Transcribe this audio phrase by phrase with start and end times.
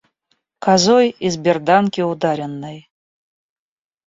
[0.57, 2.89] Козой, из берданки ударенной.